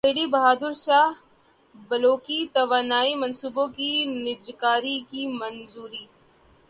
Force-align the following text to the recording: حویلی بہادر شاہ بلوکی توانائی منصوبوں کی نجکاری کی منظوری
حویلی 0.03 0.25
بہادر 0.27 0.71
شاہ 0.75 1.09
بلوکی 1.89 2.39
توانائی 2.53 3.13
منصوبوں 3.15 3.67
کی 3.75 3.91
نجکاری 4.05 4.97
کی 5.09 5.27
منظوری 5.33 6.05